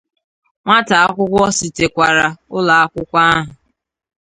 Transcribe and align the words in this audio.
nwata 0.63 0.95
akwụkwọ 1.05 1.43
sitekwara 1.57 2.25
ụlọakwụkwọ 2.57 3.17
ahụ 3.29 3.45